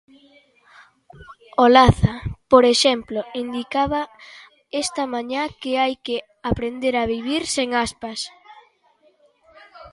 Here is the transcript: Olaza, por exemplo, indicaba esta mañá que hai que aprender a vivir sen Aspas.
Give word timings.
Olaza, 1.65 2.13
por 2.51 2.63
exemplo, 2.73 3.19
indicaba 3.43 4.01
esta 4.83 5.03
mañá 5.13 5.43
que 5.61 5.71
hai 5.81 5.93
que 6.05 6.17
aprender 6.51 6.93
a 6.97 7.09
vivir 7.13 7.43
sen 7.55 7.69
Aspas. 7.85 8.19